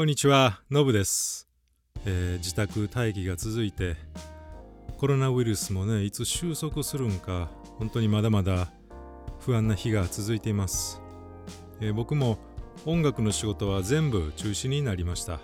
[0.00, 1.46] こんにちは、のぶです、
[2.06, 3.96] えー自宅待機が続いて
[4.96, 8.72] コロナウイルスもねいつ収束するんか本当にまだまだ
[9.40, 11.02] 不安な日が続いています、
[11.82, 12.38] えー僕も
[12.86, 15.38] 音楽の仕事は全部中止になりました、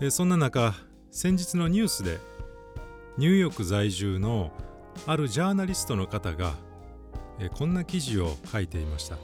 [0.00, 0.74] えーそんな中
[1.10, 2.18] 先日のニュースで
[3.16, 4.52] ニューヨーク在住の
[5.06, 6.52] あるジャーナリストの方が、
[7.40, 9.16] えこんな記事を書いていました。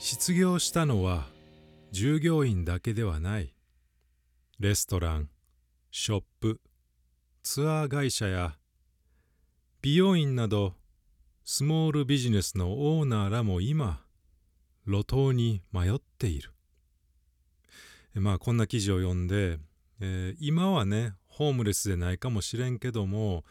[0.00, 1.35] 失業したのは
[1.92, 3.54] 従業員だけではない。
[4.58, 5.28] レストラン
[5.90, 6.60] ショップ
[7.42, 8.56] ツアー会社や
[9.82, 10.74] 美容院など
[11.44, 14.02] スモールビジネスのオーナーらも今
[14.86, 16.52] 路頭に迷っている。
[18.14, 19.58] まあこんな記事を読んで、
[20.00, 23.44] えー今はねホームレスでないかもしれんけども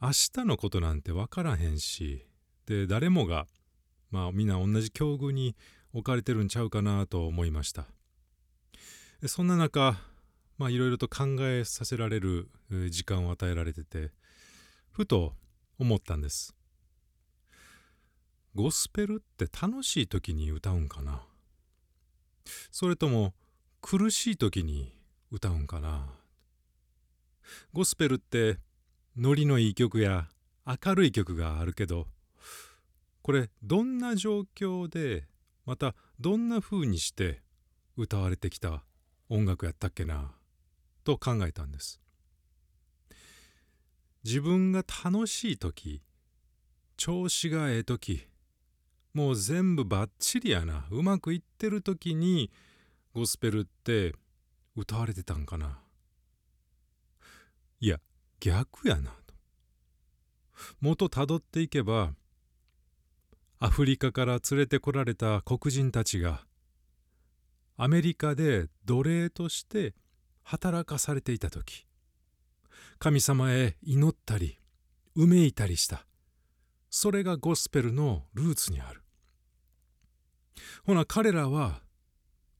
[0.00, 2.24] 明日のことなんて分からへんし
[2.66, 3.46] で誰もが
[4.10, 5.56] まあみんな同じ境遇に
[5.92, 7.86] 置かれてるんちゃうかなと思いました。
[9.26, 9.96] そんな中
[10.56, 12.48] まあいろいろと考えさせられる
[12.90, 14.12] 時間を与えられてて
[14.90, 15.34] ふと
[15.78, 16.54] 思ったんです。
[18.54, 21.22] ゴスペルって楽しい時に歌うんかな？
[22.70, 23.32] それとも
[23.80, 24.92] 苦しい時に
[25.30, 26.06] 歌うんかな？
[27.72, 28.58] ゴスペルって
[29.16, 30.28] ノリのいい曲や
[30.66, 32.06] 明るい曲があるけど
[33.22, 35.26] これどんな状況で
[35.70, 37.42] またどんな風にして
[37.96, 38.82] 歌われてきた
[39.28, 40.32] 音楽やったっけな
[41.04, 42.00] と考えたんです。
[44.24, 46.02] 自分が楽しい時
[46.96, 48.26] 調子がええ時
[49.14, 52.50] もう全部バッチリやなうまくいってる時に
[53.14, 54.16] ゴスペルって
[54.74, 55.78] 歌われてたんかな。
[57.78, 58.00] いや
[58.40, 59.34] 逆やなと。
[60.80, 62.10] 元たどっていけば
[63.62, 66.46] アフリカから連れてこられた黒人たちが
[67.76, 69.94] アメリカで奴隷として
[70.42, 71.86] 働かされていた時
[72.98, 74.58] 神様へ祈ったり
[75.14, 76.06] うめいたりした。
[76.88, 79.02] それがゴスペルのルーツにある。
[80.86, 81.82] ほな彼らは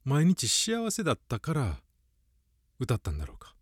[0.04, 1.80] 毎日幸せだったから
[2.78, 3.54] 歌ったんだろうか。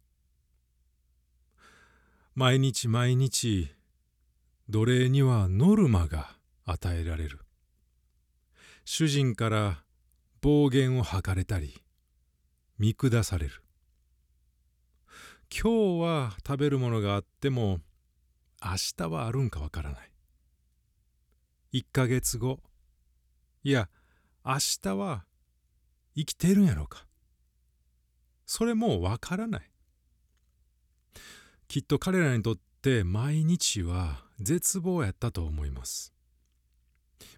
[2.34, 3.68] 毎日毎日
[4.68, 6.37] 奴隷にはノルマが
[6.70, 7.40] 与えられる。
[8.84, 9.84] 主人から
[10.40, 11.82] 暴言を吐かれたり
[12.78, 13.62] 見下される。
[15.50, 17.80] 今日は食べるものがあっても
[18.62, 20.10] 明日はあるんかわからない。
[21.72, 22.60] 1ヶ月後
[23.64, 23.88] いや
[24.44, 25.24] 明日は
[26.14, 27.06] 生きてるんやろうか。
[28.44, 29.70] それもうわからない。
[31.66, 36.17] きっと彼らにとって毎日は絶望やったと思います。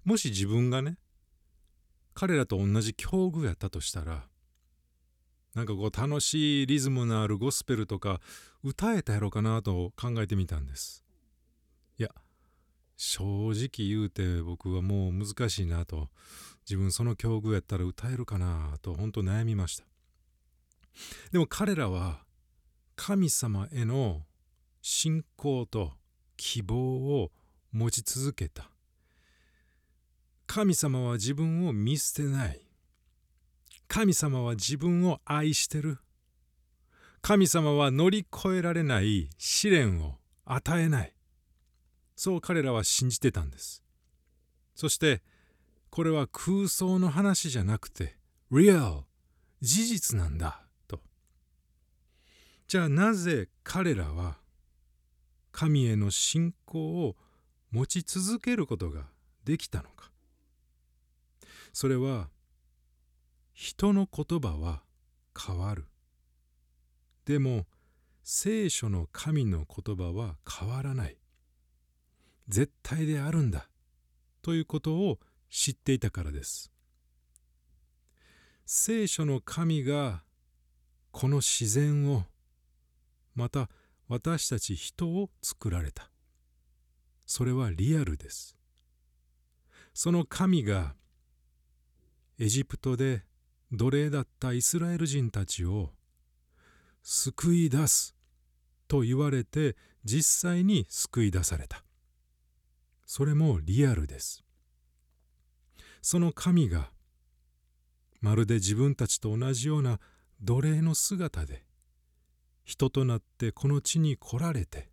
[0.05, 0.99] もし自分がね
[2.15, 4.29] 彼らと同じ境遇やったとしたら
[5.55, 8.21] なんかこう楽しいリズムのあるゴスペルとか
[8.63, 11.05] 歌えたやろかなと考えてみたんです。
[11.99, 12.11] いや
[12.97, 16.09] 正直言うて僕はもう難しいなと
[16.69, 19.85] 自分その境遇やったら歌えるかなと本当悩みました。
[21.33, 22.25] でも彼らは
[22.97, 24.23] 神様への
[24.83, 25.93] 信仰と
[26.37, 27.33] 希望を
[27.73, 28.71] 持ち続けた。
[30.53, 32.61] 神様は自分を見捨てない。
[33.87, 35.99] 神様は自分を愛してる。
[37.23, 39.31] 神様は乗り越えられない。
[39.39, 41.15] 試練を与えない。
[42.17, 43.85] そう彼らは信じてたんです。
[44.75, 45.23] そして
[45.89, 48.17] これは空想の話じゃなくて
[48.51, 49.03] real
[49.61, 50.67] 事実なんだ。
[50.89, 50.99] と。
[52.67, 54.39] じゃあなぜ彼らは
[55.53, 57.15] 神への信仰を
[57.71, 59.05] 持ち続けることが
[59.45, 60.11] できたのか。
[61.73, 62.29] それは
[63.53, 64.83] 人の言葉は
[65.39, 65.87] 変わる。
[67.25, 67.67] でも
[68.23, 71.17] 聖書の神の言葉は変わらない。
[72.49, 73.69] 絶対であるんだ。
[74.43, 75.19] ということを
[75.51, 76.73] 知っていたからです。
[78.67, 80.23] 聖書の神が
[81.11, 82.25] この自然を
[83.35, 83.69] また
[84.09, 86.11] 私たち人を作られた。
[87.27, 88.57] それはリアルです。
[89.93, 90.95] その神が
[92.43, 93.23] エジプトで
[93.71, 95.91] 奴隷だったイスラエル人たちを
[97.03, 98.17] 救い出す
[98.89, 101.85] と言われて実際に救い出された。
[103.05, 104.43] それもリアルです。
[106.01, 106.91] その神が
[108.23, 110.01] まるで自分たちと同じような
[110.41, 111.63] 奴隷の姿で
[112.65, 114.89] 人となってこの地に来られて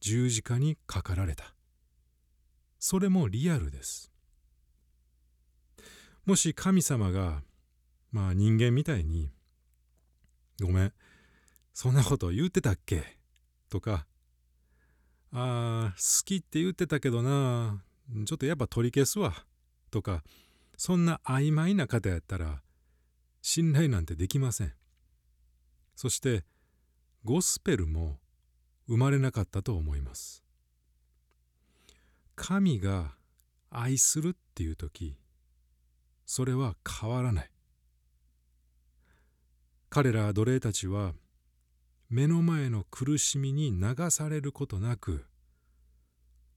[0.00, 1.54] 十字架にかかられた。
[2.78, 4.11] それもリアルです。
[6.24, 7.42] もし神様が
[8.10, 9.32] まあ人間みたいに
[10.62, 10.92] 「ごめん
[11.72, 13.18] そんなこと言うてたっけ?」
[13.68, 14.06] とか
[15.32, 17.82] 「あー好きって言ってたけどな
[18.26, 19.46] ちょっとやっぱ取り消すわ」
[19.90, 20.22] とか
[20.76, 22.62] そんな曖昧な方やったら
[23.40, 24.74] 信頼なんてできません。
[25.94, 26.44] そして
[27.24, 28.20] ゴスペルも
[28.86, 30.42] 生まれなかったと思います。
[32.34, 33.16] 神が
[33.70, 35.16] 愛するっていう時
[36.34, 37.50] それは変わらない。
[39.90, 41.12] 彼ら奴隷たちは
[42.08, 45.26] 目の前の苦しみに流されることなく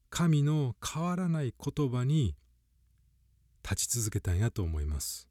[0.10, 2.38] 神の変わらない言葉に
[3.70, 5.28] 立ち続けたんやと思います。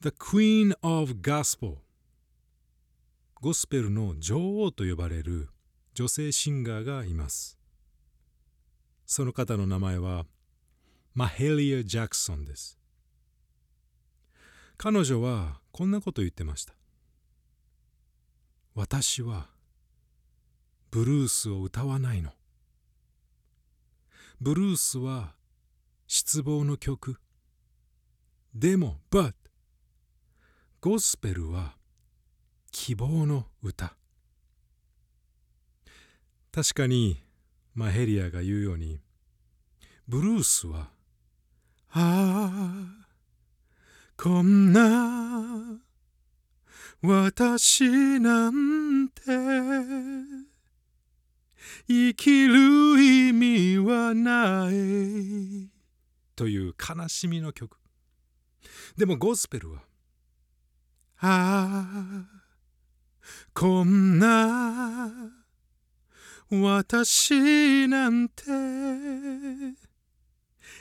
[0.00, 1.74] The Queen of Gospel
[3.34, 5.50] ゴスペルの女王と呼ばれる
[5.92, 7.58] 女性シンガーがいます。
[9.04, 10.24] その方の名前は
[11.16, 12.78] マヘリア・ジャクソンです。
[14.76, 16.74] 彼女はこんなこと言ってました。
[18.74, 19.48] 私は
[20.90, 22.32] ブルースを歌わないの。
[24.42, 25.32] ブルースは
[26.06, 27.18] 失望の曲。
[28.54, 29.32] でも、but
[30.82, 31.78] ゴスペルは
[32.70, 33.96] 希望の歌
[36.52, 37.22] 確かに
[37.74, 39.00] マヘリアが言うように
[40.06, 40.94] ブルースは
[41.90, 43.06] ああ
[44.16, 45.78] こんな
[47.02, 49.22] 私なんて
[51.88, 52.54] 生きる
[53.02, 55.70] 意味はない
[56.34, 57.76] という悲しみの曲。
[58.96, 59.82] でもゴスペルは
[61.18, 62.42] ああ
[63.54, 65.32] こんな
[66.50, 68.44] 私なんて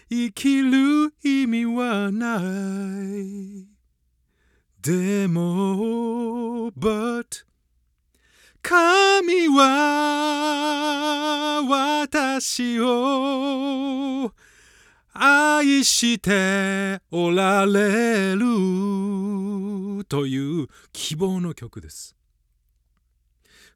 [0.09, 3.67] 生きる意味はない
[4.81, 7.45] でも But
[8.61, 9.65] 神は
[11.67, 14.31] 私を
[15.13, 18.45] 愛しておられる
[20.05, 22.15] という希望の曲です。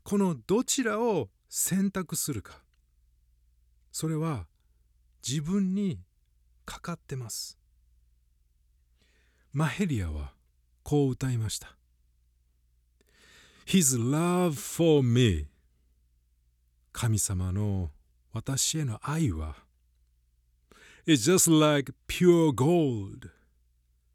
[0.04, 2.64] このどちらを選択するか
[3.92, 4.48] それは
[5.28, 6.00] 自分に
[6.70, 7.58] かかってます
[9.52, 10.34] マヘリアは
[10.84, 11.76] こう歌いました
[13.66, 15.48] His love for me
[16.92, 17.90] 神様の
[18.34, 19.56] 私への愛は
[21.08, 23.30] It's just like pure gold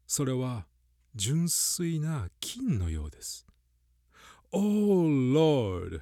[0.07, 0.65] それは
[1.13, 3.45] 純粋な金のようです
[4.53, 5.99] Oh Lord,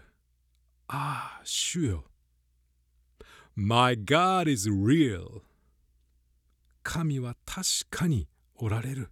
[0.88, 2.04] ah, 主よ。
[3.56, 5.42] My God is real.
[6.84, 9.10] 神は確かにおられる。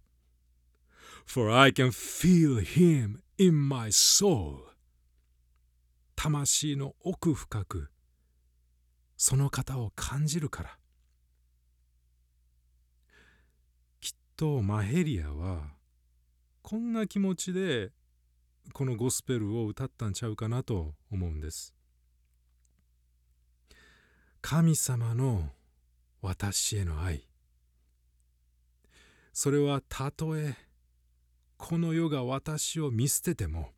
[1.25, 4.59] For I can feel him in my soul.
[6.15, 7.89] 魂の奥深く、
[9.17, 10.77] その方を感じるから。
[13.99, 15.71] きっとマヘリアは、
[16.61, 17.91] こんな気持ちで
[18.73, 21.73] このゴスペルを歌ったんちゃうかなと思うんです
[24.41, 25.49] 神様の
[26.21, 27.27] 私への愛
[29.33, 30.55] それはたとえ
[31.57, 33.69] この世が私を見捨てても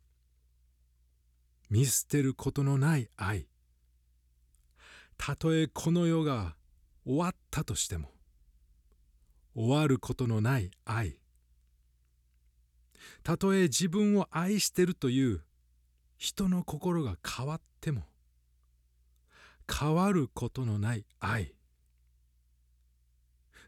[1.70, 3.48] 見捨てることのない愛。
[5.16, 6.56] たとえこの世が
[7.04, 8.10] 終わったとしても
[9.54, 11.18] 終わることのない愛。
[13.22, 15.42] たとえ自分を愛してるという
[16.16, 18.02] 人の心が変わっても
[19.72, 21.54] 変わることのない愛。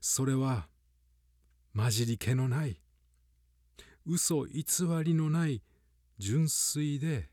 [0.00, 0.68] それは
[1.76, 2.80] 混じり気のない
[4.06, 4.64] 嘘偽
[5.04, 5.62] りのない
[6.18, 7.28] 純粋で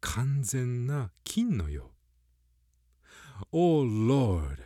[0.00, 1.92] 完全な金のよ
[3.42, 3.46] う。
[3.52, 4.58] Oh Lord!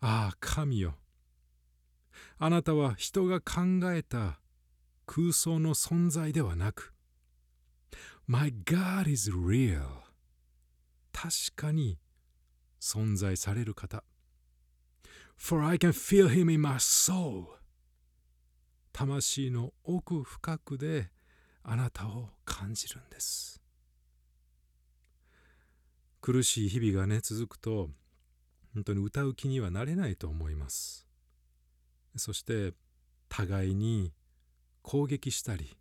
[0.00, 0.94] ああ神よ
[2.38, 4.40] あなたは人が考えた
[5.04, 6.94] 空想の存在ではなく
[8.26, 9.80] My God is real
[11.12, 11.98] 確かに
[12.80, 14.04] 存在される方
[15.38, 17.46] For I can feel him in my soul.
[18.92, 21.10] 魂の奥深くで
[21.62, 23.62] あなたを感じるんです。
[26.20, 27.88] 苦しい日々がね続くと
[28.74, 31.06] 本当に歌う気にはなれないと思います。
[32.16, 32.74] そして
[33.28, 34.12] 互いに
[34.82, 35.76] 攻撃したり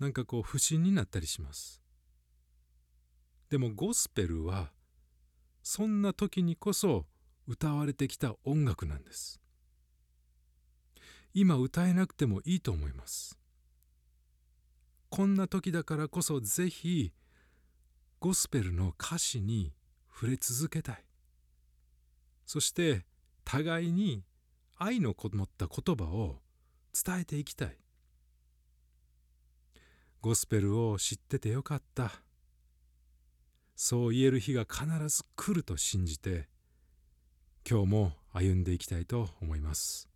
[0.00, 1.80] なんかこう不審になったりします。
[3.48, 4.72] でもゴスペルは
[5.62, 7.06] そんな時にこそ
[7.46, 9.40] 歌われてきた音楽なんです。
[11.32, 13.38] 今歌えなくてもいいと思います。
[15.10, 17.12] こんな時だからこそぜひ
[18.18, 19.72] ゴスペルの歌詞に
[20.12, 21.04] 触れ続けたい。
[22.46, 23.04] そして
[23.44, 24.24] 互いに
[24.76, 26.40] 愛のこもった言葉を
[26.92, 27.76] 伝えていきたい。
[30.20, 32.22] ゴスペルを知っててよかった。
[33.76, 36.48] そう言える日が必ず来ると信じて
[37.68, 40.15] 今日も歩んでいきたいと思います。